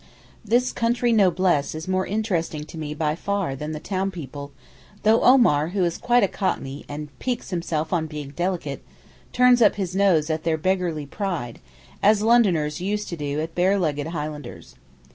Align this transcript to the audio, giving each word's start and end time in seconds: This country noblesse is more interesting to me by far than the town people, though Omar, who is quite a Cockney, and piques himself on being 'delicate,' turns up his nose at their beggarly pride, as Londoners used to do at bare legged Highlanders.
This 0.43 0.73
country 0.73 1.11
noblesse 1.13 1.75
is 1.75 1.87
more 1.87 2.07
interesting 2.07 2.63
to 2.63 2.77
me 2.79 2.95
by 2.95 3.13
far 3.13 3.55
than 3.55 3.71
the 3.71 3.79
town 3.79 4.09
people, 4.09 4.51
though 5.03 5.21
Omar, 5.21 5.67
who 5.69 5.83
is 5.83 5.99
quite 5.99 6.23
a 6.23 6.27
Cockney, 6.27 6.83
and 6.89 7.09
piques 7.19 7.51
himself 7.51 7.93
on 7.93 8.07
being 8.07 8.29
'delicate,' 8.31 8.83
turns 9.31 9.61
up 9.61 9.75
his 9.75 9.95
nose 9.95 10.31
at 10.31 10.43
their 10.43 10.57
beggarly 10.57 11.05
pride, 11.05 11.59
as 12.01 12.23
Londoners 12.23 12.81
used 12.81 13.09
to 13.09 13.15
do 13.15 13.39
at 13.41 13.53
bare 13.53 13.77
legged 13.77 14.07
Highlanders. 14.07 14.73